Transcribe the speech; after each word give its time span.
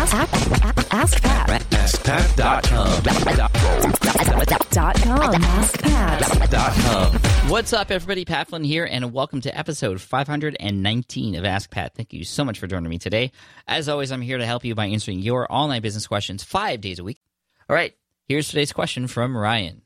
Ask, 0.00 0.14
ask, 0.14 0.94
ask 0.94 1.22
Pat. 1.22 1.60
AskPat.com. 1.60 3.02
Dot 4.70 4.96
com. 5.02 5.42
AskPat. 5.42 7.50
What's 7.50 7.74
up, 7.74 7.90
everybody? 7.90 8.24
Pat 8.24 8.48
Flynn 8.48 8.64
here, 8.64 8.88
and 8.90 9.12
welcome 9.12 9.42
to 9.42 9.54
episode 9.54 10.00
519 10.00 11.34
of 11.34 11.44
Ask 11.44 11.70
Pat. 11.70 11.94
Thank 11.94 12.14
you 12.14 12.24
so 12.24 12.46
much 12.46 12.58
for 12.58 12.66
joining 12.66 12.88
me 12.88 12.96
today. 12.96 13.30
As 13.68 13.90
always, 13.90 14.10
I'm 14.10 14.22
here 14.22 14.38
to 14.38 14.46
help 14.46 14.64
you 14.64 14.74
by 14.74 14.86
answering 14.86 15.18
your 15.18 15.46
online 15.52 15.82
business 15.82 16.06
questions 16.06 16.42
five 16.42 16.80
days 16.80 16.98
a 16.98 17.04
week. 17.04 17.20
All 17.68 17.76
right, 17.76 17.92
here's 18.26 18.48
today's 18.48 18.72
question 18.72 19.06
from 19.06 19.36
Ryan. 19.36 19.82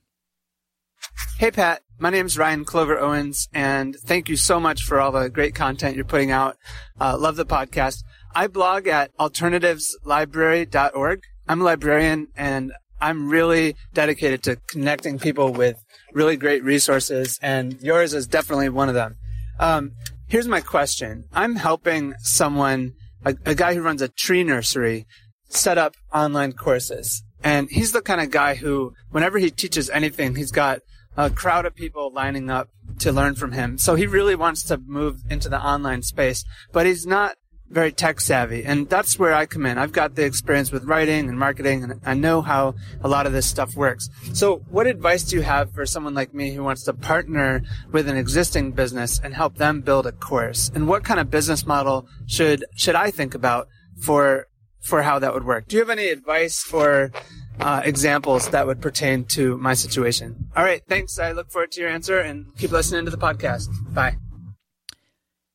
Hey, 1.38 1.50
Pat. 1.50 1.80
My 1.98 2.10
name 2.10 2.26
is 2.26 2.38
Ryan 2.38 2.64
Clover 2.64 3.00
Owens, 3.00 3.48
and 3.52 3.96
thank 3.96 4.28
you 4.28 4.36
so 4.36 4.60
much 4.60 4.82
for 4.82 5.00
all 5.00 5.10
the 5.10 5.28
great 5.28 5.56
content 5.56 5.96
you're 5.96 6.04
putting 6.04 6.30
out. 6.30 6.56
Uh, 7.00 7.16
love 7.18 7.34
the 7.34 7.46
podcast. 7.46 8.04
I 8.34 8.48
blog 8.48 8.88
at 8.88 9.16
alternativeslibrary.org. 9.16 11.20
I'm 11.46 11.60
a 11.60 11.64
librarian, 11.64 12.28
and 12.36 12.72
I'm 13.00 13.28
really 13.28 13.76
dedicated 13.92 14.42
to 14.44 14.56
connecting 14.68 15.18
people 15.18 15.52
with 15.52 15.76
really 16.12 16.36
great 16.36 16.62
resources, 16.64 17.38
and 17.42 17.78
yours 17.80 18.14
is 18.14 18.26
definitely 18.26 18.70
one 18.70 18.88
of 18.88 18.94
them. 18.94 19.16
Um, 19.60 19.92
here's 20.26 20.48
my 20.48 20.60
question. 20.60 21.26
I'm 21.32 21.54
helping 21.56 22.14
someone, 22.18 22.94
a, 23.24 23.36
a 23.44 23.54
guy 23.54 23.74
who 23.74 23.82
runs 23.82 24.02
a 24.02 24.08
tree 24.08 24.42
nursery, 24.42 25.06
set 25.48 25.78
up 25.78 25.94
online 26.12 26.54
courses. 26.54 27.22
And 27.42 27.70
he's 27.70 27.92
the 27.92 28.02
kind 28.02 28.20
of 28.20 28.30
guy 28.30 28.56
who, 28.56 28.94
whenever 29.10 29.38
he 29.38 29.50
teaches 29.50 29.88
anything, 29.90 30.34
he's 30.34 30.50
got 30.50 30.80
a 31.16 31.30
crowd 31.30 31.66
of 31.66 31.76
people 31.76 32.12
lining 32.12 32.50
up 32.50 32.68
to 32.98 33.12
learn 33.12 33.34
from 33.34 33.52
him. 33.52 33.78
So 33.78 33.94
he 33.94 34.06
really 34.06 34.34
wants 34.34 34.62
to 34.64 34.78
move 34.78 35.20
into 35.30 35.48
the 35.48 35.60
online 35.60 36.02
space, 36.02 36.44
but 36.72 36.86
he's 36.86 37.06
not 37.06 37.36
very 37.70 37.92
tech 37.92 38.20
savvy. 38.20 38.64
And 38.64 38.88
that's 38.88 39.18
where 39.18 39.34
I 39.34 39.46
come 39.46 39.66
in. 39.66 39.78
I've 39.78 39.92
got 39.92 40.14
the 40.14 40.24
experience 40.24 40.70
with 40.70 40.84
writing 40.84 41.28
and 41.28 41.38
marketing 41.38 41.82
and 41.82 42.00
I 42.04 42.14
know 42.14 42.42
how 42.42 42.74
a 43.02 43.08
lot 43.08 43.26
of 43.26 43.32
this 43.32 43.46
stuff 43.46 43.74
works. 43.74 44.08
So 44.32 44.58
what 44.70 44.86
advice 44.86 45.24
do 45.24 45.36
you 45.36 45.42
have 45.42 45.72
for 45.72 45.86
someone 45.86 46.14
like 46.14 46.34
me 46.34 46.52
who 46.52 46.62
wants 46.62 46.84
to 46.84 46.92
partner 46.92 47.62
with 47.90 48.08
an 48.08 48.16
existing 48.16 48.72
business 48.72 49.18
and 49.22 49.34
help 49.34 49.56
them 49.56 49.80
build 49.80 50.06
a 50.06 50.12
course? 50.12 50.70
And 50.74 50.88
what 50.88 51.04
kind 51.04 51.18
of 51.18 51.30
business 51.30 51.66
model 51.66 52.06
should, 52.26 52.64
should 52.76 52.94
I 52.94 53.10
think 53.10 53.34
about 53.34 53.68
for, 53.98 54.46
for 54.80 55.02
how 55.02 55.18
that 55.18 55.34
would 55.34 55.44
work? 55.44 55.66
Do 55.66 55.76
you 55.76 55.82
have 55.82 55.90
any 55.90 56.08
advice 56.08 56.60
for 56.60 57.10
uh, 57.60 57.82
examples 57.84 58.48
that 58.50 58.66
would 58.66 58.80
pertain 58.80 59.24
to 59.24 59.56
my 59.58 59.74
situation. 59.74 60.48
All 60.56 60.64
right, 60.64 60.82
thanks. 60.88 61.18
I 61.18 61.32
look 61.32 61.50
forward 61.50 61.72
to 61.72 61.80
your 61.80 61.90
answer 61.90 62.18
and 62.18 62.46
keep 62.56 62.72
listening 62.72 63.04
to 63.04 63.10
the 63.10 63.18
podcast. 63.18 63.68
Bye. 63.94 64.16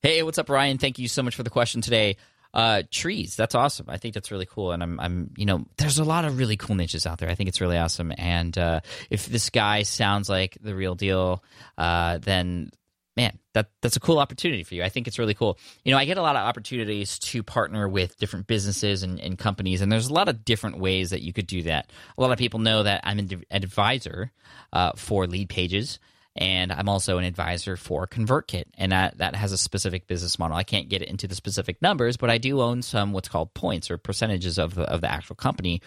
Hey, 0.02 0.24
what's 0.24 0.38
up, 0.38 0.50
Ryan? 0.50 0.78
Thank 0.78 0.98
you 0.98 1.10
so 1.10 1.22
much 1.24 1.36
for 1.36 1.44
the 1.44 1.50
question 1.50 1.82
today. 1.82 2.16
Uh, 2.54 2.84
trees, 2.90 3.36
that's 3.36 3.54
awesome. 3.54 3.88
I 3.90 3.98
think 3.98 4.14
that's 4.14 4.32
really 4.32 4.46
cool, 4.46 4.72
and 4.72 4.82
I'm, 4.82 4.98
I'm, 4.98 5.32
you 5.36 5.46
know, 5.46 5.66
there's 5.78 6.00
a 6.00 6.06
lot 6.06 6.24
of 6.24 6.38
really 6.38 6.56
cool 6.56 6.78
niches 6.78 7.06
out 7.06 7.18
there. 7.18 7.30
I 7.30 7.36
think 7.36 7.50
it's 7.50 7.60
really 7.60 7.78
awesome, 7.78 8.14
and 8.18 8.58
uh, 8.58 8.80
if 9.10 9.26
this 9.26 9.50
guy 9.50 9.84
sounds 9.84 10.30
like 10.30 10.58
the 10.62 10.74
real 10.74 10.96
deal, 10.96 11.44
uh, 11.78 12.18
then 12.20 12.72
man, 13.18 13.38
that 13.54 13.72
that's 13.82 13.98
a 13.98 14.00
cool 14.00 14.20
opportunity 14.20 14.64
for 14.64 14.74
you. 14.74 14.84
I 14.84 14.90
think 14.90 15.06
it's 15.06 15.20
really 15.20 15.34
cool. 15.34 15.60
You 15.84 15.92
know, 15.92 15.98
I 15.98 16.06
get 16.06 16.18
a 16.18 16.22
lot 16.22 16.38
of 16.38 16.48
opportunities 16.48 17.20
to 17.20 17.44
partner 17.44 17.90
with 17.90 18.18
different 18.18 18.48
businesses 18.48 19.04
and, 19.04 19.20
and 19.20 19.38
companies, 19.38 19.82
and 19.82 19.92
there's 19.92 20.08
a 20.08 20.14
lot 20.14 20.30
of 20.30 20.46
different 20.46 20.80
ways 20.80 21.10
that 21.10 21.22
you 21.22 21.34
could 21.34 21.48
do 21.48 21.64
that. 21.64 21.92
A 22.18 22.22
lot 22.22 22.32
of 22.32 22.38
people 22.38 22.62
know 22.62 22.84
that 22.84 23.02
I'm 23.04 23.20
an 23.20 23.44
advisor 23.52 24.32
uh, 24.72 24.94
for 24.96 25.26
Leadpages 25.26 26.00
and 26.40 26.72
I'm 26.72 26.88
also 26.88 27.18
an 27.18 27.26
advisor 27.26 27.76
for 27.76 28.08
ConvertKit, 28.08 28.64
and 28.78 28.94
that 28.94 29.18
that 29.18 29.36
has 29.36 29.52
a 29.52 29.58
specific 29.58 30.08
business 30.08 30.40
model. 30.40 30.56
I 30.56 30.64
can't 30.64 30.88
get 30.88 31.02
into 31.02 31.28
the 31.28 31.36
specific 31.36 31.82
numbers, 31.82 32.16
but 32.16 32.30
I 32.30 32.38
do 32.38 32.62
own 32.62 32.82
some 32.82 33.12
what's 33.12 33.28
called 33.28 33.54
points 33.54 33.92
or 33.92 33.98
percentages 33.98 34.58
of 34.58 34.76
the, 34.76 34.84
of 34.84 35.02
the 35.02 35.12
actual 35.12 35.36
company 35.36 35.82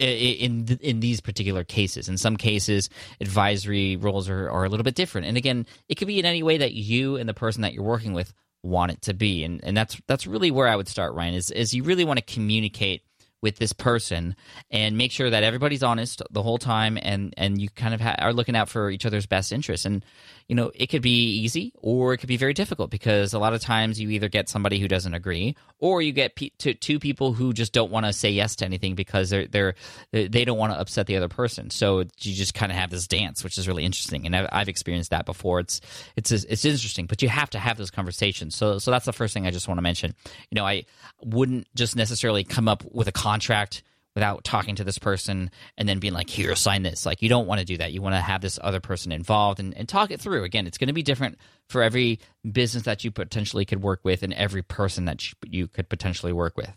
in 0.00 0.66
in 0.82 0.98
these 0.98 1.20
particular 1.20 1.62
cases. 1.62 2.08
In 2.08 2.18
some 2.18 2.36
cases, 2.36 2.90
advisory 3.20 3.94
roles 3.94 4.28
are, 4.28 4.50
are 4.50 4.64
a 4.64 4.68
little 4.68 4.84
bit 4.84 4.96
different, 4.96 5.28
and 5.28 5.36
again, 5.36 5.66
it 5.88 5.94
could 5.94 6.08
be 6.08 6.18
in 6.18 6.26
any 6.26 6.42
way 6.42 6.58
that 6.58 6.72
you 6.72 7.16
and 7.16 7.28
the 7.28 7.34
person 7.34 7.62
that 7.62 7.72
you're 7.72 7.84
working 7.84 8.12
with 8.12 8.34
want 8.64 8.90
it 8.90 9.02
to 9.02 9.14
be, 9.14 9.44
and 9.44 9.62
and 9.62 9.76
that's 9.76 10.00
that's 10.08 10.26
really 10.26 10.50
where 10.50 10.66
I 10.66 10.74
would 10.74 10.88
start. 10.88 11.14
Ryan 11.14 11.34
is 11.34 11.52
is 11.52 11.72
you 11.74 11.84
really 11.84 12.04
want 12.04 12.18
to 12.18 12.34
communicate 12.34 13.02
with 13.42 13.58
this 13.58 13.72
person 13.72 14.36
and 14.70 14.96
make 14.96 15.10
sure 15.10 15.28
that 15.28 15.42
everybody's 15.42 15.82
honest 15.82 16.22
the 16.30 16.42
whole 16.42 16.58
time 16.58 16.96
and 17.02 17.34
and 17.36 17.60
you 17.60 17.68
kind 17.68 17.92
of 17.92 18.00
ha- 18.00 18.14
are 18.18 18.32
looking 18.32 18.56
out 18.56 18.68
for 18.68 18.90
each 18.90 19.04
other's 19.04 19.26
best 19.26 19.52
interests. 19.52 19.84
And 19.84 20.04
you 20.48 20.54
know 20.54 20.70
it 20.74 20.86
could 20.86 21.02
be 21.02 21.38
easy 21.38 21.72
or 21.80 22.14
it 22.14 22.18
could 22.18 22.28
be 22.28 22.36
very 22.36 22.52
difficult 22.52 22.90
because 22.90 23.32
a 23.32 23.38
lot 23.38 23.52
of 23.52 23.60
times 23.60 24.00
you 24.00 24.10
either 24.10 24.28
get 24.28 24.48
somebody 24.48 24.78
who 24.78 24.88
doesn't 24.88 25.14
agree 25.14 25.56
or 25.78 26.02
you 26.02 26.12
get 26.12 26.36
to, 26.58 26.74
two 26.74 26.98
people 26.98 27.32
who 27.32 27.52
just 27.52 27.72
don't 27.72 27.90
want 27.90 28.06
to 28.06 28.12
say 28.12 28.30
yes 28.30 28.56
to 28.56 28.64
anything 28.64 28.94
because 28.94 29.30
they're 29.30 29.46
they're 29.46 29.74
they 30.12 30.44
don't 30.44 30.58
want 30.58 30.72
to 30.72 30.78
upset 30.78 31.06
the 31.06 31.16
other 31.16 31.28
person. 31.28 31.70
So 31.70 32.00
you 32.00 32.34
just 32.34 32.54
kind 32.54 32.70
of 32.70 32.78
have 32.78 32.90
this 32.90 33.06
dance 33.06 33.42
which 33.42 33.58
is 33.58 33.66
really 33.66 33.84
interesting. 33.84 34.26
And 34.26 34.36
I've, 34.36 34.48
I've 34.52 34.68
experienced 34.68 35.10
that 35.10 35.26
before. 35.26 35.58
It's 35.60 35.80
it's 36.16 36.30
it's 36.30 36.64
interesting 36.64 37.06
but 37.06 37.22
you 37.22 37.28
have 37.28 37.50
to 37.50 37.58
have 37.58 37.76
those 37.76 37.90
conversations. 37.90 38.54
So 38.54 38.78
so 38.78 38.90
that's 38.90 39.06
the 39.06 39.12
first 39.12 39.34
thing 39.34 39.46
I 39.46 39.50
just 39.50 39.66
want 39.68 39.78
to 39.78 39.82
mention. 39.82 40.14
You 40.50 40.56
know 40.56 40.66
I 40.66 40.84
wouldn't 41.22 41.66
just 41.74 41.96
necessarily 41.96 42.44
come 42.44 42.68
up 42.68 42.84
with 42.92 43.08
a 43.08 43.12
contract 43.32 43.82
without 44.14 44.44
talking 44.44 44.74
to 44.76 44.84
this 44.84 44.98
person 44.98 45.50
and 45.78 45.88
then 45.88 45.98
being 45.98 46.12
like, 46.12 46.28
here, 46.28 46.54
sign 46.54 46.82
this. 46.82 47.06
Like, 47.06 47.22
you 47.22 47.30
don't 47.30 47.46
want 47.46 47.60
to 47.60 47.64
do 47.64 47.78
that. 47.78 47.92
You 47.92 48.02
want 48.02 48.14
to 48.14 48.20
have 48.20 48.42
this 48.42 48.58
other 48.62 48.80
person 48.80 49.10
involved 49.10 49.58
and, 49.58 49.74
and 49.74 49.88
talk 49.88 50.10
it 50.10 50.20
through. 50.20 50.44
Again, 50.44 50.66
it's 50.66 50.76
going 50.76 50.88
to 50.88 50.92
be 50.92 51.02
different 51.02 51.38
for 51.66 51.82
every 51.82 52.20
business 52.50 52.84
that 52.84 53.04
you 53.04 53.10
potentially 53.10 53.64
could 53.64 53.82
work 53.82 54.00
with 54.04 54.22
and 54.22 54.34
every 54.34 54.62
person 54.62 55.06
that 55.06 55.24
you 55.48 55.66
could 55.66 55.88
potentially 55.88 56.32
work 56.32 56.58
with. 56.58 56.70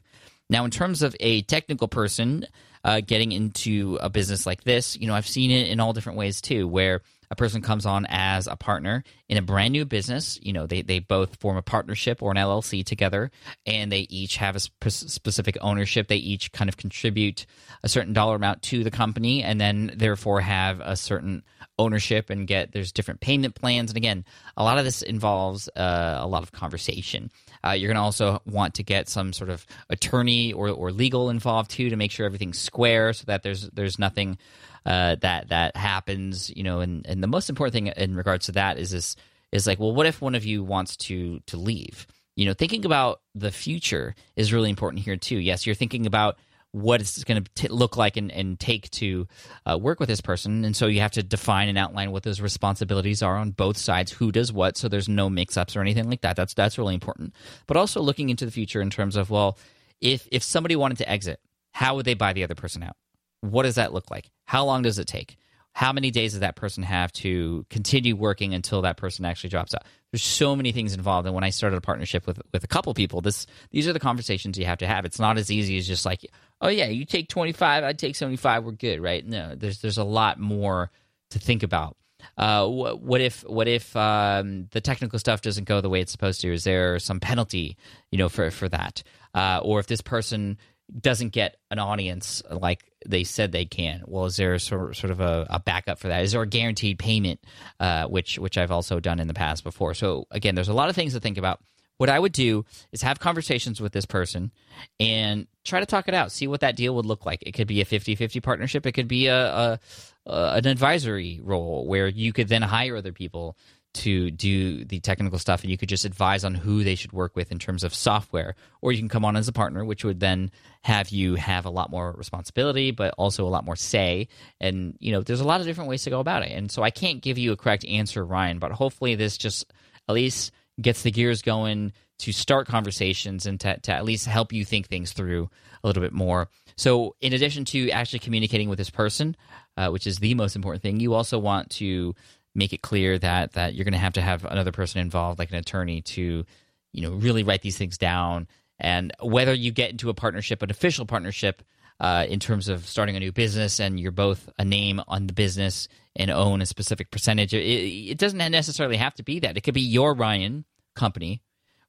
Now, 0.49 0.63
in 0.63 0.71
terms 0.71 1.01
of 1.01 1.15
a 1.19 1.41
technical 1.41 1.89
person 1.89 2.45
uh, 2.85 3.01
getting 3.01 3.33
into 3.33 3.97
a 3.99 4.09
business 4.09 4.45
like 4.45 4.63
this, 4.63 4.95
you 4.95 5.07
know, 5.07 5.15
I've 5.15 5.27
seen 5.27 5.51
it 5.51 5.67
in 5.67 5.81
all 5.81 5.91
different 5.91 6.17
ways 6.17 6.39
too, 6.39 6.67
where 6.67 7.01
a 7.29 7.35
person 7.35 7.61
comes 7.61 7.85
on 7.85 8.05
as 8.09 8.47
a 8.47 8.55
partner 8.55 9.03
in 9.29 9.37
a 9.37 9.41
brand 9.41 9.71
new 9.71 9.85
business. 9.85 10.39
You 10.41 10.53
know, 10.53 10.67
they, 10.67 10.81
they 10.81 10.99
both 10.99 11.37
form 11.37 11.57
a 11.57 11.61
partnership 11.61 12.21
or 12.21 12.31
an 12.31 12.37
LLC 12.37 12.85
together, 12.85 13.31
and 13.65 13.91
they 13.91 14.07
each 14.09 14.37
have 14.37 14.55
a 14.55 14.59
sp- 14.61 14.89
specific 14.89 15.57
ownership. 15.61 16.07
They 16.07 16.17
each 16.17 16.51
kind 16.51 16.69
of 16.69 16.77
contribute 16.77 17.45
a 17.83 17.89
certain 17.89 18.13
dollar 18.13 18.35
amount 18.35 18.61
to 18.63 18.83
the 18.83 18.91
company, 18.91 19.43
and 19.43 19.59
then 19.59 19.91
therefore 19.95 20.41
have 20.41 20.79
a 20.79 20.95
certain 20.95 21.43
ownership 21.77 22.29
and 22.29 22.47
get 22.47 22.71
there's 22.71 22.91
different 22.91 23.19
payment 23.19 23.55
plans. 23.55 23.89
And 23.89 23.97
again, 23.97 24.25
a 24.55 24.63
lot 24.63 24.77
of 24.77 24.85
this 24.85 25.01
involves 25.01 25.67
uh, 25.69 26.17
a 26.19 26.27
lot 26.27 26.43
of 26.43 26.51
conversation. 26.51 27.31
Uh, 27.65 27.71
you're 27.71 27.89
going 27.89 27.95
to 27.95 28.01
also 28.01 28.41
want 28.45 28.75
to 28.75 28.83
get 28.83 29.09
some 29.09 29.33
sort 29.33 29.49
of 29.49 29.65
attorney 29.89 30.53
or, 30.53 30.69
or 30.69 30.91
legal 30.91 31.29
involved 31.29 31.71
too 31.71 31.89
to 31.89 31.95
make 31.95 32.11
sure 32.11 32.25
everything's 32.25 32.59
square, 32.59 33.13
so 33.13 33.23
that 33.27 33.43
there's 33.43 33.69
there's 33.71 33.99
nothing 33.99 34.37
uh, 34.85 35.15
that 35.21 35.49
that 35.49 35.75
happens. 35.75 36.51
You 36.55 36.63
know, 36.63 36.79
and 36.79 37.05
and 37.07 37.21
the 37.23 37.27
most 37.27 37.49
important 37.49 37.73
thing 37.73 37.87
in 37.87 38.15
regards 38.15 38.47
to 38.47 38.53
that 38.53 38.77
is 38.77 38.91
this 38.91 39.15
is 39.51 39.67
like, 39.67 39.79
well, 39.79 39.93
what 39.93 40.05
if 40.05 40.21
one 40.21 40.35
of 40.35 40.45
you 40.45 40.63
wants 40.63 40.97
to 40.97 41.39
to 41.47 41.57
leave? 41.57 42.07
You 42.35 42.45
know, 42.45 42.53
thinking 42.53 42.85
about 42.85 43.21
the 43.33 43.51
future 43.51 44.15
is 44.35 44.51
really 44.51 44.69
important 44.69 45.03
here 45.03 45.15
too. 45.15 45.37
Yes, 45.37 45.65
you're 45.65 45.75
thinking 45.75 46.05
about 46.05 46.37
what 46.75 46.99
it's 46.99 47.23
going 47.23 47.41
to 47.55 47.73
look 47.73 47.95
like 47.95 48.17
and, 48.17 48.29
and 48.33 48.59
take 48.59 48.89
to 48.91 49.25
uh, 49.65 49.77
work 49.77 49.97
with 49.97 50.09
this 50.09 50.19
person. 50.19 50.65
And 50.65 50.75
so 50.75 50.87
you 50.87 50.99
have 50.99 51.11
to 51.11 51.23
define 51.23 51.69
and 51.69 51.77
outline 51.77 52.11
what 52.11 52.23
those 52.23 52.41
responsibilities 52.41 53.23
are 53.23 53.37
on 53.37 53.51
both 53.51 53.77
sides, 53.77 54.11
who 54.11 54.29
does 54.29 54.51
what, 54.51 54.75
so 54.75 54.89
there's 54.89 55.07
no 55.07 55.29
mix-ups 55.29 55.77
or 55.77 55.81
anything 55.81 56.09
like 56.09 56.19
that. 56.21 56.35
That's 56.35 56.53
that's 56.53 56.77
really 56.77 56.93
important. 56.93 57.33
But 57.65 57.77
also 57.77 58.01
looking 58.01 58.29
into 58.29 58.45
the 58.45 58.51
future 58.51 58.81
in 58.81 58.89
terms 58.89 59.15
of 59.15 59.29
well, 59.29 59.57
if 60.01 60.27
if 60.33 60.43
somebody 60.43 60.75
wanted 60.75 60.97
to 60.97 61.09
exit, 61.09 61.39
how 61.71 61.95
would 61.95 62.05
they 62.05 62.13
buy 62.13 62.33
the 62.33 62.43
other 62.43 62.55
person 62.55 62.83
out? 62.83 62.97
What 63.39 63.63
does 63.63 63.75
that 63.75 63.93
look 63.93 64.11
like? 64.11 64.29
How 64.45 64.65
long 64.65 64.83
does 64.83 64.99
it 64.99 65.07
take? 65.07 65.37
How 65.73 65.91
many 65.91 66.09
days 66.09 66.31
does 66.31 66.39
that 66.39 66.55
person 66.55 66.83
have 66.83 67.11
to 67.13 67.65
continue 67.69 68.15
working 68.15 68.53
until 68.53 68.83
that 68.83 68.95
person 68.95 69.25
actually 69.25 69.49
drops 69.49 69.73
out? 69.73 69.83
There's 70.11 70.23
so 70.23 70.55
many 70.55 70.71
things 70.71 70.93
involved. 70.93 71.25
And 71.25 71.35
when 71.35 71.43
I 71.43 71.49
started 71.49 71.75
a 71.75 71.81
partnership 71.81 72.25
with 72.25 72.39
with 72.53 72.63
a 72.63 72.67
couple 72.67 72.93
people, 72.93 73.19
this 73.19 73.45
these 73.71 73.85
are 73.85 73.91
the 73.91 73.99
conversations 73.99 74.57
you 74.57 74.65
have 74.65 74.77
to 74.77 74.87
have. 74.87 75.03
It's 75.03 75.19
not 75.19 75.37
as 75.37 75.51
easy 75.51 75.77
as 75.77 75.85
just 75.85 76.05
like, 76.05 76.25
oh 76.61 76.69
yeah, 76.69 76.85
you 76.85 77.03
take 77.03 77.27
25, 77.27 77.83
I 77.83 77.91
take 77.91 78.15
75, 78.15 78.63
we're 78.63 78.71
good, 78.71 79.01
right? 79.01 79.25
No, 79.25 79.53
there's 79.53 79.81
there's 79.81 79.97
a 79.97 80.05
lot 80.05 80.39
more 80.39 80.91
to 81.31 81.39
think 81.39 81.61
about. 81.61 81.97
Uh, 82.37 82.67
what, 82.67 83.01
what 83.01 83.21
if 83.21 83.41
what 83.41 83.67
if 83.67 83.93
um, 83.97 84.67
the 84.71 84.79
technical 84.79 85.19
stuff 85.19 85.41
doesn't 85.41 85.65
go 85.65 85.81
the 85.81 85.89
way 85.89 85.99
it's 85.99 86.11
supposed 86.11 86.39
to? 86.41 86.53
Is 86.53 86.63
there 86.63 86.99
some 86.99 87.19
penalty, 87.19 87.75
you 88.11 88.17
know, 88.17 88.29
for 88.29 88.49
for 88.49 88.69
that? 88.69 89.03
Uh, 89.33 89.59
or 89.61 89.81
if 89.81 89.87
this 89.87 90.01
person 90.01 90.57
doesn't 90.99 91.29
get 91.29 91.57
an 91.71 91.79
audience 91.79 92.43
like 92.49 92.83
they 93.05 93.23
said 93.23 93.51
they 93.51 93.65
can. 93.65 94.03
Well, 94.05 94.25
is 94.25 94.37
there 94.37 94.57
sort 94.59 94.95
sort 94.95 95.11
of 95.11 95.19
a, 95.19 95.47
a 95.49 95.59
backup 95.59 95.99
for 95.99 96.07
that? 96.09 96.23
Is 96.23 96.31
there 96.31 96.41
a 96.41 96.47
guaranteed 96.47 96.99
payment, 96.99 97.39
uh, 97.79 98.05
which 98.05 98.37
which 98.39 98.57
I've 98.57 98.71
also 98.71 98.99
done 98.99 99.19
in 99.19 99.27
the 99.27 99.33
past 99.33 99.63
before? 99.63 99.93
So 99.93 100.25
again, 100.31 100.55
there's 100.55 100.69
a 100.69 100.73
lot 100.73 100.89
of 100.89 100.95
things 100.95 101.13
to 101.13 101.19
think 101.19 101.37
about. 101.37 101.59
What 101.97 102.09
I 102.09 102.19
would 102.19 102.33
do 102.33 102.65
is 102.91 103.03
have 103.03 103.19
conversations 103.19 103.79
with 103.79 103.93
this 103.93 104.05
person 104.05 104.51
and 104.99 105.47
try 105.63 105.79
to 105.79 105.85
talk 105.85 106.09
it 106.09 106.13
out. 106.13 106.29
See 106.29 106.45
what 106.45 106.59
that 106.59 106.75
deal 106.75 106.93
would 106.95 107.05
look 107.05 107.25
like. 107.25 107.41
It 107.43 107.53
could 107.53 107.67
be 107.67 107.79
a 107.79 107.85
50-50 107.85 108.43
partnership. 108.43 108.85
It 108.85 108.91
could 108.91 109.07
be 109.07 109.27
a, 109.27 109.45
a, 109.45 109.79
an 110.25 110.67
advisory 110.67 111.39
role 111.41 111.87
where 111.87 112.09
you 112.09 112.33
could 112.33 112.49
then 112.49 112.63
hire 112.63 112.97
other 112.97 113.13
people 113.13 113.55
to 113.95 114.29
do 114.29 114.83
the 114.85 114.99
technical 114.99 115.39
stuff 115.39 115.61
and 115.61 115.71
you 115.71 115.77
could 115.77 115.89
just 115.89 116.05
advise 116.05 116.43
on 116.43 116.53
who 116.53 116.83
they 116.83 116.95
should 116.95 117.13
work 117.13 117.35
with 117.35 117.51
in 117.51 117.59
terms 117.59 117.83
of 117.83 117.93
software. 117.93 118.55
Or 118.81 118.91
you 118.91 118.99
can 118.99 119.09
come 119.09 119.25
on 119.25 119.35
as 119.35 119.47
a 119.47 119.53
partner 119.53 119.83
which 119.83 120.03
would 120.03 120.19
then 120.19 120.51
have 120.81 121.09
you 121.09 121.35
have 121.35 121.65
a 121.65 121.69
lot 121.69 121.89
more 121.89 122.11
responsibility 122.11 122.91
but 122.91 123.13
also 123.17 123.45
a 123.45 123.49
lot 123.49 123.65
more 123.65 123.75
say. 123.75 124.27
And 124.59 124.95
you 124.99 125.11
know 125.11 125.21
there's 125.21 125.41
a 125.41 125.47
lot 125.47 125.61
of 125.61 125.65
different 125.65 125.89
ways 125.89 126.03
to 126.03 126.09
go 126.09 126.19
about 126.19 126.43
it. 126.43 126.51
And 126.51 126.71
so 126.71 126.83
i 126.83 126.91
can't 126.91 127.21
give 127.21 127.37
you 127.37 127.51
a 127.51 127.57
correct 127.57 127.85
answer 127.85 128.25
ryan 128.25 128.59
but 128.59 128.71
hopefully 128.71 129.15
this 129.15 129.37
just 129.37 129.71
at 130.07 130.15
least 130.15 130.51
gets 130.81 131.01
the 131.03 131.11
gears 131.11 131.41
going 131.41 131.93
to 132.17 132.31
start 132.31 132.67
conversations 132.67 133.45
and 133.45 133.59
to, 133.61 133.77
to 133.79 133.93
at 133.93 134.05
least 134.05 134.25
help 134.25 134.53
you 134.53 134.63
think 134.63 134.87
things 134.87 135.13
through 135.13 135.49
a 135.83 135.87
little 135.87 136.01
bit 136.01 136.13
more. 136.13 136.47
So 136.77 137.15
in 137.21 137.33
addition 137.33 137.65
to 137.65 137.89
actually 137.91 138.19
communicating 138.19 138.69
with 138.69 138.77
this 138.77 138.89
person 138.89 139.35
uh, 139.77 139.89
which 139.89 140.07
is 140.07 140.19
the 140.19 140.33
most 140.35 140.55
important 140.55 140.81
thing 140.81 140.99
you 140.99 141.13
also 141.13 141.37
want 141.37 141.69
to 141.69 142.15
make 142.55 142.73
it 142.73 142.81
clear 142.81 143.19
that 143.19 143.53
that 143.53 143.75
you're 143.75 143.83
going 143.83 143.93
to 143.93 143.99
have 143.99 144.13
to 144.13 144.21
have 144.21 144.45
another 144.45 144.71
person 144.71 145.01
involved, 145.01 145.37
like 145.37 145.51
an 145.51 145.57
attorney, 145.57 146.01
to 146.01 146.45
you 146.91 147.01
know 147.01 147.11
really 147.11 147.43
write 147.43 147.61
these 147.61 147.77
things 147.77 147.97
down. 147.97 148.47
And 148.79 149.13
whether 149.21 149.53
you 149.53 149.71
get 149.71 149.91
into 149.91 150.09
a 150.09 150.13
partnership, 150.13 150.61
an 150.61 150.69
official 150.69 151.05
partnership, 151.05 151.61
uh, 151.99 152.25
in 152.27 152.39
terms 152.39 152.67
of 152.67 152.85
starting 152.85 153.15
a 153.15 153.19
new 153.19 153.31
business, 153.31 153.79
and 153.79 153.99
you're 153.99 154.11
both 154.11 154.49
a 154.57 154.65
name 154.65 155.01
on 155.07 155.27
the 155.27 155.33
business 155.33 155.87
and 156.15 156.29
own 156.29 156.61
a 156.61 156.65
specific 156.65 157.11
percentage, 157.11 157.53
it, 157.53 157.63
it 157.63 158.17
doesn't 158.17 158.37
necessarily 158.51 158.97
have 158.97 159.13
to 159.15 159.23
be 159.23 159.39
that. 159.39 159.57
It 159.57 159.61
could 159.61 159.73
be 159.73 159.81
your 159.81 160.13
Ryan 160.13 160.65
company 160.95 161.41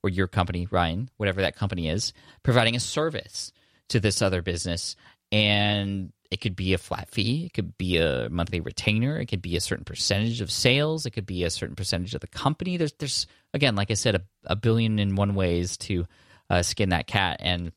or 0.03 0.11
your 0.11 0.29
company, 0.29 0.69
Ryan, 0.71 1.11
whatever 1.17 1.41
that 1.43 1.57
company 1.57 1.89
is, 1.89 2.13
providing 2.43 2.77
a 2.77 2.81
service 2.81 3.53
to 3.89 3.99
this 3.99 4.23
other 4.23 4.43
business, 4.43 4.95
and 5.33 6.13
it 6.31 6.41
could 6.41 6.57
be 6.57 6.75
a 6.75 6.79
flat 6.79 7.09
fee, 7.09 7.47
it 7.47 7.55
could 7.55 7.77
be 7.79 7.99
a 7.99 8.29
monthly 8.31 8.61
retainer, 8.61 9.19
it 9.19 9.27
could 9.27 9.43
be 9.43 9.57
a 9.57 9.61
certain 9.61 9.85
percentage 9.85 10.41
of 10.41 10.51
sales, 10.51 11.07
it 11.07 11.11
could 11.11 11.27
be 11.27 11.45
a 11.45 11.51
certain 11.51 11.77
percentage 11.77 12.15
of 12.15 12.21
the 12.21 12.27
company. 12.27 12.77
There's, 12.77 12.93
there's 12.95 13.27
again, 13.55 13.77
like 13.77 13.91
I 13.91 13.95
said, 13.95 14.15
a, 14.15 14.23
a 14.45 14.57
billion 14.57 14.99
and 14.99 15.17
one 15.17 15.35
ways 15.35 15.77
to 15.79 16.07
uh, 16.51 16.63
skin 16.63 16.91
that 16.91 17.07
cat, 17.07 17.39
and 17.41 17.73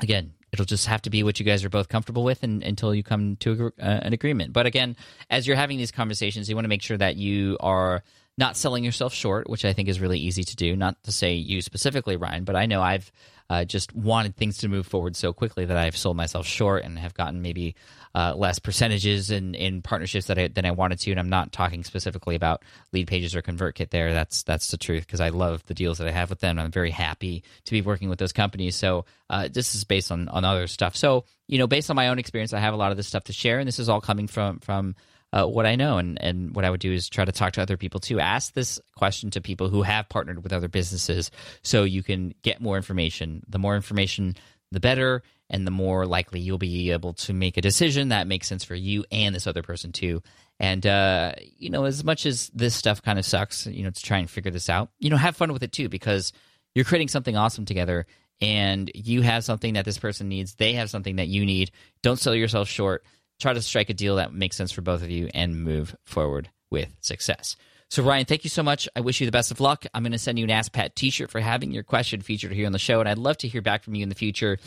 again, 0.00 0.34
it'll 0.52 0.64
just 0.64 0.86
have 0.86 1.02
to 1.02 1.10
be 1.10 1.24
what 1.24 1.40
you 1.40 1.44
guys 1.44 1.64
are 1.64 1.68
both 1.68 1.88
comfortable 1.88 2.22
with 2.22 2.42
and, 2.44 2.62
until 2.62 2.94
you 2.94 3.02
come 3.02 3.36
to 3.36 3.72
a, 3.78 3.84
uh, 3.84 4.00
an 4.02 4.12
agreement. 4.12 4.52
But 4.52 4.66
again, 4.66 4.96
as 5.28 5.46
you're 5.46 5.56
having 5.56 5.78
these 5.78 5.90
conversations, 5.90 6.48
you 6.48 6.54
want 6.54 6.64
to 6.64 6.68
make 6.68 6.82
sure 6.82 6.96
that 6.96 7.16
you 7.16 7.56
are 7.58 8.04
not 8.38 8.56
selling 8.56 8.84
yourself 8.84 9.12
short, 9.12 9.48
which 9.48 9.64
I 9.64 9.72
think 9.72 9.88
is 9.88 10.00
really 10.00 10.18
easy 10.18 10.44
to 10.44 10.56
do. 10.56 10.76
Not 10.76 11.02
to 11.04 11.12
say 11.12 11.34
you 11.34 11.60
specifically, 11.60 12.16
Ryan, 12.16 12.44
but 12.44 12.56
I 12.56 12.66
know 12.66 12.82
I've 12.82 13.10
uh, 13.50 13.64
just 13.64 13.94
wanted 13.94 14.36
things 14.36 14.58
to 14.58 14.68
move 14.68 14.86
forward 14.86 15.16
so 15.16 15.32
quickly 15.32 15.64
that 15.64 15.76
I've 15.76 15.96
sold 15.96 16.16
myself 16.16 16.46
short 16.46 16.84
and 16.84 16.98
have 16.98 17.14
gotten 17.14 17.42
maybe 17.42 17.74
uh, 18.14 18.34
less 18.34 18.58
percentages 18.58 19.30
in, 19.30 19.54
in 19.54 19.82
partnerships 19.82 20.26
that 20.26 20.38
I, 20.38 20.48
than 20.48 20.64
I 20.64 20.70
wanted 20.70 21.00
to. 21.00 21.10
And 21.10 21.20
I'm 21.20 21.28
not 21.28 21.52
talking 21.52 21.84
specifically 21.84 22.36
about 22.36 22.62
Leadpages 22.94 23.34
or 23.34 23.42
ConvertKit 23.42 23.90
there. 23.90 24.14
That's 24.14 24.44
that's 24.44 24.70
the 24.70 24.76
truth 24.76 25.06
because 25.06 25.20
I 25.20 25.28
love 25.28 25.64
the 25.66 25.74
deals 25.74 25.98
that 25.98 26.06
I 26.08 26.12
have 26.12 26.30
with 26.30 26.40
them. 26.40 26.58
I'm 26.58 26.70
very 26.70 26.90
happy 26.90 27.42
to 27.64 27.70
be 27.70 27.82
working 27.82 28.08
with 28.08 28.18
those 28.18 28.32
companies. 28.32 28.76
So 28.76 29.04
uh, 29.28 29.48
this 29.52 29.74
is 29.74 29.84
based 29.84 30.12
on 30.12 30.28
on 30.28 30.44
other 30.44 30.66
stuff. 30.66 30.96
So 30.96 31.24
you 31.46 31.58
know, 31.58 31.66
based 31.66 31.90
on 31.90 31.96
my 31.96 32.08
own 32.08 32.18
experience, 32.18 32.52
I 32.52 32.60
have 32.60 32.74
a 32.74 32.78
lot 32.78 32.90
of 32.90 32.96
this 32.96 33.06
stuff 33.06 33.24
to 33.24 33.32
share, 33.32 33.58
and 33.58 33.68
this 33.68 33.78
is 33.78 33.88
all 33.88 34.00
coming 34.00 34.28
from 34.28 34.60
from 34.60 34.94
uh, 35.34 35.46
what 35.46 35.66
I 35.66 35.74
know. 35.74 35.98
And, 35.98 36.20
and 36.22 36.54
what 36.54 36.64
I 36.64 36.70
would 36.70 36.80
do 36.80 36.92
is 36.92 37.08
try 37.08 37.24
to 37.24 37.32
talk 37.32 37.54
to 37.54 37.62
other 37.62 37.76
people 37.76 37.98
too. 37.98 38.20
Ask 38.20 38.52
this 38.52 38.80
question 38.96 39.30
to 39.30 39.40
people 39.40 39.68
who 39.68 39.82
have 39.82 40.08
partnered 40.08 40.44
with 40.44 40.52
other 40.52 40.68
businesses 40.68 41.32
so 41.62 41.82
you 41.82 42.04
can 42.04 42.34
get 42.42 42.60
more 42.60 42.76
information. 42.76 43.42
The 43.48 43.58
more 43.58 43.74
information, 43.74 44.36
the 44.70 44.78
better, 44.78 45.24
and 45.50 45.66
the 45.66 45.72
more 45.72 46.06
likely 46.06 46.38
you'll 46.38 46.58
be 46.58 46.92
able 46.92 47.14
to 47.14 47.32
make 47.32 47.56
a 47.56 47.60
decision 47.60 48.10
that 48.10 48.28
makes 48.28 48.46
sense 48.46 48.62
for 48.62 48.76
you 48.76 49.04
and 49.10 49.34
this 49.34 49.48
other 49.48 49.62
person 49.62 49.90
too. 49.90 50.22
And, 50.60 50.86
uh, 50.86 51.32
you 51.58 51.68
know, 51.68 51.84
as 51.84 52.04
much 52.04 52.26
as 52.26 52.48
this 52.54 52.76
stuff 52.76 53.02
kind 53.02 53.18
of 53.18 53.24
sucks, 53.24 53.66
you 53.66 53.82
know, 53.82 53.90
to 53.90 54.02
try 54.02 54.18
and 54.18 54.30
figure 54.30 54.52
this 54.52 54.70
out, 54.70 54.90
you 55.00 55.10
know, 55.10 55.16
have 55.16 55.36
fun 55.36 55.52
with 55.52 55.64
it 55.64 55.72
too 55.72 55.88
because 55.88 56.32
you're 56.76 56.84
creating 56.84 57.08
something 57.08 57.36
awesome 57.36 57.64
together 57.64 58.06
and 58.40 58.88
you 58.94 59.22
have 59.22 59.42
something 59.42 59.74
that 59.74 59.84
this 59.84 59.98
person 59.98 60.28
needs. 60.28 60.54
They 60.54 60.74
have 60.74 60.90
something 60.90 61.16
that 61.16 61.26
you 61.26 61.44
need. 61.44 61.72
Don't 62.02 62.20
sell 62.20 62.36
yourself 62.36 62.68
short 62.68 63.04
try 63.44 63.52
to 63.52 63.60
strike 63.60 63.90
a 63.90 63.94
deal 63.94 64.16
that 64.16 64.32
makes 64.32 64.56
sense 64.56 64.72
for 64.72 64.80
both 64.80 65.02
of 65.02 65.10
you 65.10 65.28
and 65.34 65.62
move 65.62 65.94
forward 66.02 66.48
with 66.70 66.88
success. 67.02 67.56
So, 67.90 68.02
Ryan, 68.02 68.24
thank 68.24 68.42
you 68.42 68.50
so 68.50 68.62
much. 68.62 68.88
I 68.96 69.02
wish 69.02 69.20
you 69.20 69.26
the 69.26 69.32
best 69.32 69.50
of 69.50 69.60
luck. 69.60 69.84
I'm 69.92 70.02
going 70.02 70.12
to 70.12 70.18
send 70.18 70.38
you 70.38 70.44
an 70.44 70.50
Ask 70.50 70.72
Pat 70.72 70.96
t 70.96 71.10
shirt 71.10 71.30
for 71.30 71.40
having 71.40 71.70
your 71.70 71.82
question 71.82 72.22
featured 72.22 72.52
here 72.52 72.64
on 72.64 72.72
the 72.72 72.78
show. 72.78 73.00
And 73.00 73.08
I'd 73.08 73.18
love 73.18 73.36
to 73.38 73.48
hear 73.48 73.60
back 73.60 73.82
from 73.82 73.94
you 73.94 74.02
in 74.02 74.08
the 74.08 74.14
future 74.14 74.58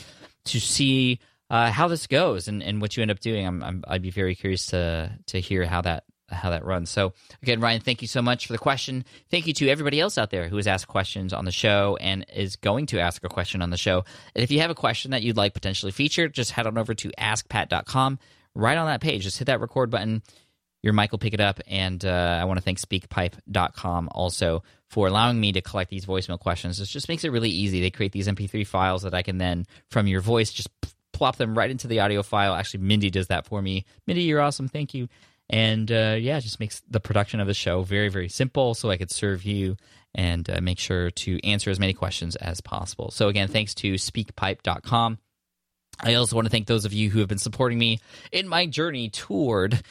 to 0.44 0.60
see 0.60 1.18
uh, 1.50 1.72
how 1.72 1.88
this 1.88 2.06
goes 2.06 2.46
and, 2.46 2.62
and 2.62 2.80
what 2.80 2.96
you 2.96 3.02
end 3.02 3.10
up 3.10 3.18
doing. 3.18 3.44
I'm, 3.44 3.84
i 3.86 3.94
would 3.94 4.02
be 4.02 4.10
very 4.10 4.36
curious 4.36 4.66
to, 4.66 5.10
to 5.26 5.40
hear 5.40 5.66
how 5.66 5.82
that 5.82 6.04
how 6.30 6.50
that 6.50 6.64
runs. 6.64 6.90
So 6.90 7.14
again, 7.42 7.58
Ryan, 7.58 7.80
thank 7.80 8.02
you 8.02 8.08
so 8.08 8.20
much 8.20 8.46
for 8.46 8.52
the 8.52 8.58
question. 8.58 9.04
Thank 9.30 9.46
you 9.46 9.54
to 9.54 9.68
everybody 9.70 9.98
else 9.98 10.18
out 10.18 10.28
there 10.28 10.48
who 10.48 10.56
has 10.56 10.66
asked 10.66 10.86
questions 10.86 11.32
on 11.32 11.46
the 11.46 11.50
show 11.50 11.96
and 12.02 12.26
is 12.34 12.56
going 12.56 12.84
to 12.86 13.00
ask 13.00 13.24
a 13.24 13.30
question 13.30 13.62
on 13.62 13.70
the 13.70 13.78
show. 13.78 14.04
And 14.34 14.44
if 14.44 14.50
you 14.50 14.60
have 14.60 14.70
a 14.70 14.74
question 14.74 15.12
that 15.12 15.22
you'd 15.22 15.38
like 15.38 15.54
potentially 15.54 15.90
featured, 15.90 16.34
just 16.34 16.50
head 16.50 16.66
on 16.66 16.76
over 16.76 16.92
to 16.94 17.10
askpat.com 17.18 18.18
right 18.54 18.76
on 18.76 18.86
that 18.86 19.00
page. 19.00 19.22
Just 19.22 19.38
hit 19.38 19.46
that 19.46 19.60
record 19.60 19.90
button. 19.90 20.22
Your 20.82 20.92
mic 20.92 21.10
will 21.10 21.18
pick 21.18 21.34
it 21.34 21.40
up. 21.40 21.60
And 21.66 22.04
uh, 22.04 22.38
I 22.40 22.44
want 22.44 22.58
to 22.58 22.62
thank 22.62 22.78
speakpipe.com 22.78 24.08
also 24.12 24.62
for 24.88 25.06
allowing 25.06 25.40
me 25.40 25.52
to 25.52 25.60
collect 25.60 25.90
these 25.90 26.06
voicemail 26.06 26.38
questions. 26.38 26.80
It 26.80 26.86
just 26.86 27.08
makes 27.08 27.24
it 27.24 27.32
really 27.32 27.50
easy. 27.50 27.80
They 27.80 27.90
create 27.90 28.12
these 28.12 28.28
MP3 28.28 28.66
files 28.66 29.02
that 29.02 29.14
I 29.14 29.22
can 29.22 29.38
then, 29.38 29.66
from 29.90 30.06
your 30.06 30.20
voice, 30.20 30.52
just 30.52 30.68
plop 31.12 31.36
them 31.36 31.58
right 31.58 31.70
into 31.70 31.88
the 31.88 32.00
audio 32.00 32.22
file. 32.22 32.54
Actually, 32.54 32.84
Mindy 32.84 33.10
does 33.10 33.26
that 33.26 33.46
for 33.46 33.60
me. 33.60 33.84
Mindy, 34.06 34.22
you're 34.22 34.40
awesome. 34.40 34.68
Thank 34.68 34.94
you. 34.94 35.08
And 35.50 35.90
uh, 35.90 36.16
yeah, 36.18 36.38
just 36.40 36.60
makes 36.60 36.82
the 36.88 37.00
production 37.00 37.40
of 37.40 37.46
the 37.46 37.54
show 37.54 37.82
very, 37.82 38.08
very 38.08 38.28
simple 38.28 38.74
so 38.74 38.90
I 38.90 38.98
could 38.98 39.10
serve 39.10 39.44
you 39.44 39.76
and 40.14 40.48
uh, 40.48 40.60
make 40.60 40.78
sure 40.78 41.10
to 41.10 41.40
answer 41.44 41.70
as 41.70 41.80
many 41.80 41.94
questions 41.94 42.36
as 42.36 42.60
possible. 42.60 43.10
So, 43.10 43.28
again, 43.28 43.48
thanks 43.48 43.74
to 43.76 43.94
speakpipe.com. 43.94 45.18
I 46.00 46.14
also 46.14 46.36
want 46.36 46.46
to 46.46 46.50
thank 46.50 46.66
those 46.66 46.84
of 46.84 46.92
you 46.92 47.10
who 47.10 47.18
have 47.20 47.28
been 47.28 47.38
supporting 47.38 47.78
me 47.78 48.00
in 48.30 48.48
my 48.48 48.66
journey 48.66 49.10
toward 49.10 49.82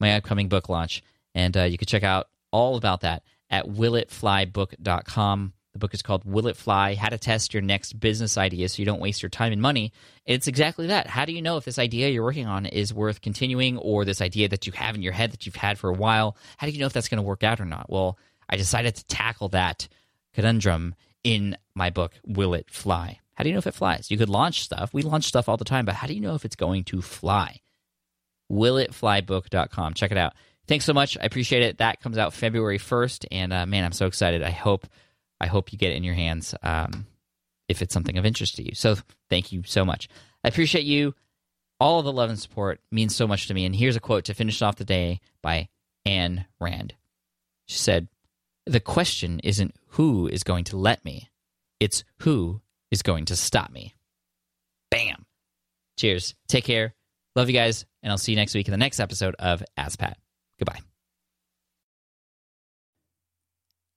my 0.00 0.16
upcoming 0.16 0.48
book 0.48 0.68
launch. 0.68 1.02
And 1.34 1.56
uh, 1.56 1.64
you 1.64 1.78
can 1.78 1.86
check 1.86 2.02
out 2.02 2.28
all 2.50 2.76
about 2.76 3.00
that 3.00 3.22
at 3.50 3.66
willitflybook.com. 3.66 5.52
The 5.72 5.78
book 5.78 5.94
is 5.94 6.02
called 6.02 6.24
Will 6.26 6.48
It 6.48 6.56
Fly 6.56 6.94
How 6.94 7.08
to 7.08 7.16
Test 7.16 7.54
Your 7.54 7.62
Next 7.62 7.98
Business 7.98 8.36
Idea 8.36 8.68
So 8.68 8.82
You 8.82 8.86
Don't 8.86 9.00
Waste 9.00 9.22
Your 9.22 9.30
Time 9.30 9.52
and 9.52 9.62
Money. 9.62 9.92
It's 10.26 10.46
exactly 10.46 10.88
that. 10.88 11.06
How 11.06 11.24
do 11.24 11.32
you 11.32 11.40
know 11.40 11.56
if 11.56 11.64
this 11.64 11.78
idea 11.78 12.10
you're 12.10 12.24
working 12.24 12.46
on 12.46 12.66
is 12.66 12.92
worth 12.92 13.22
continuing 13.22 13.78
or 13.78 14.04
this 14.04 14.20
idea 14.20 14.48
that 14.48 14.66
you 14.66 14.72
have 14.74 14.94
in 14.94 15.02
your 15.02 15.14
head 15.14 15.32
that 15.32 15.46
you've 15.46 15.56
had 15.56 15.78
for 15.78 15.88
a 15.88 15.94
while? 15.94 16.36
How 16.58 16.66
do 16.66 16.72
you 16.74 16.78
know 16.78 16.86
if 16.86 16.92
that's 16.92 17.08
going 17.08 17.22
to 17.22 17.26
work 17.26 17.42
out 17.42 17.58
or 17.58 17.64
not? 17.64 17.88
Well, 17.88 18.18
I 18.50 18.56
decided 18.56 18.96
to 18.96 19.06
tackle 19.06 19.48
that 19.50 19.88
conundrum 20.34 20.94
in 21.24 21.56
my 21.74 21.88
book, 21.88 22.12
Will 22.26 22.52
It 22.52 22.70
Fly? 22.70 23.21
How 23.34 23.44
do 23.44 23.50
you 23.50 23.54
know 23.54 23.58
if 23.58 23.66
it 23.66 23.74
flies? 23.74 24.10
You 24.10 24.18
could 24.18 24.28
launch 24.28 24.62
stuff. 24.62 24.92
We 24.92 25.02
launch 25.02 25.24
stuff 25.24 25.48
all 25.48 25.56
the 25.56 25.64
time, 25.64 25.84
but 25.84 25.94
how 25.94 26.06
do 26.06 26.14
you 26.14 26.20
know 26.20 26.34
if 26.34 26.44
it's 26.44 26.56
going 26.56 26.84
to 26.84 27.00
fly? 27.00 27.60
WillItFlyBook.com. 28.50 29.94
Check 29.94 30.12
it 30.12 30.18
out. 30.18 30.34
Thanks 30.68 30.84
so 30.84 30.92
much. 30.92 31.16
I 31.18 31.24
appreciate 31.24 31.62
it. 31.62 31.78
That 31.78 32.00
comes 32.00 32.18
out 32.18 32.34
February 32.34 32.78
1st. 32.78 33.26
And 33.30 33.52
uh, 33.52 33.66
man, 33.66 33.84
I'm 33.84 33.92
so 33.92 34.06
excited. 34.06 34.42
I 34.42 34.50
hope 34.50 34.86
I 35.40 35.46
hope 35.46 35.72
you 35.72 35.78
get 35.78 35.92
it 35.92 35.96
in 35.96 36.04
your 36.04 36.14
hands 36.14 36.54
um, 36.62 37.06
if 37.68 37.82
it's 37.82 37.92
something 37.92 38.16
of 38.16 38.24
interest 38.24 38.56
to 38.56 38.62
you. 38.62 38.74
So 38.74 38.96
thank 39.28 39.50
you 39.50 39.62
so 39.66 39.84
much. 39.84 40.08
I 40.44 40.48
appreciate 40.48 40.84
you. 40.84 41.14
All 41.80 41.98
of 41.98 42.04
the 42.04 42.12
love 42.12 42.30
and 42.30 42.38
support 42.38 42.80
means 42.92 43.16
so 43.16 43.26
much 43.26 43.48
to 43.48 43.54
me. 43.54 43.64
And 43.64 43.74
here's 43.74 43.96
a 43.96 44.00
quote 44.00 44.24
to 44.26 44.34
finish 44.34 44.62
off 44.62 44.76
the 44.76 44.84
day 44.84 45.20
by 45.42 45.68
Ayn 46.06 46.44
Rand. 46.60 46.94
She 47.66 47.78
said, 47.78 48.06
The 48.66 48.78
question 48.78 49.40
isn't 49.40 49.74
who 49.88 50.28
is 50.28 50.44
going 50.44 50.62
to 50.64 50.76
let 50.76 51.04
me, 51.04 51.30
it's 51.80 52.04
who 52.18 52.60
is 52.92 53.02
going 53.02 53.24
to 53.24 53.34
stop 53.34 53.72
me. 53.72 53.96
Bam. 54.92 55.26
Cheers. 55.98 56.36
Take 56.46 56.64
care. 56.64 56.94
Love 57.34 57.48
you 57.48 57.54
guys. 57.54 57.84
And 58.02 58.12
I'll 58.12 58.18
see 58.18 58.32
you 58.32 58.36
next 58.36 58.54
week 58.54 58.68
in 58.68 58.72
the 58.72 58.78
next 58.78 59.00
episode 59.00 59.34
of 59.38 59.62
Ask 59.76 59.98
Pat. 59.98 60.16
Goodbye. 60.58 60.78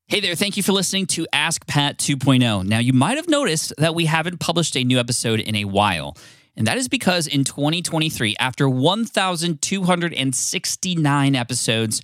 Hey 0.07 0.19
there, 0.19 0.35
thank 0.35 0.55
you 0.55 0.61
for 0.63 0.71
listening 0.71 1.07
to 1.07 1.25
Ask 1.33 1.65
Pat 1.67 1.97
2.0. 1.97 2.63
Now, 2.63 2.77
you 2.77 2.93
might 2.93 3.17
have 3.17 3.27
noticed 3.27 3.73
that 3.79 3.95
we 3.95 4.05
haven't 4.05 4.39
published 4.39 4.77
a 4.77 4.83
new 4.83 4.99
episode 4.99 5.39
in 5.39 5.55
a 5.55 5.65
while. 5.65 6.15
And 6.55 6.67
that 6.67 6.77
is 6.77 6.87
because 6.87 7.25
in 7.27 7.43
2023, 7.43 8.35
after 8.39 8.69
1,269 8.69 11.35
episodes, 11.35 12.03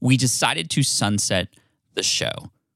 we 0.00 0.16
decided 0.16 0.70
to 0.70 0.84
sunset 0.84 1.48
the 1.94 2.04
show 2.04 2.52